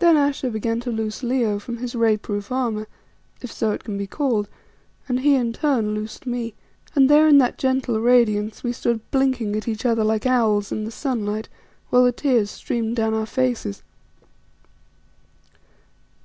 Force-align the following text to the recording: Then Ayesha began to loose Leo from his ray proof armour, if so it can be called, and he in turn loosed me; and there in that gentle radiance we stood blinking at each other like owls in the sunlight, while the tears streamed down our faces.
Then 0.00 0.16
Ayesha 0.16 0.50
began 0.50 0.80
to 0.80 0.90
loose 0.90 1.22
Leo 1.22 1.60
from 1.60 1.76
his 1.76 1.94
ray 1.94 2.16
proof 2.16 2.50
armour, 2.50 2.88
if 3.42 3.52
so 3.52 3.70
it 3.70 3.84
can 3.84 3.96
be 3.96 4.08
called, 4.08 4.48
and 5.06 5.20
he 5.20 5.36
in 5.36 5.52
turn 5.52 5.94
loosed 5.94 6.26
me; 6.26 6.54
and 6.96 7.08
there 7.08 7.28
in 7.28 7.38
that 7.38 7.58
gentle 7.58 8.00
radiance 8.00 8.64
we 8.64 8.72
stood 8.72 9.08
blinking 9.12 9.54
at 9.54 9.68
each 9.68 9.86
other 9.86 10.02
like 10.02 10.26
owls 10.26 10.72
in 10.72 10.82
the 10.84 10.90
sunlight, 10.90 11.48
while 11.90 12.02
the 12.02 12.10
tears 12.10 12.50
streamed 12.50 12.96
down 12.96 13.14
our 13.14 13.24
faces. 13.24 13.84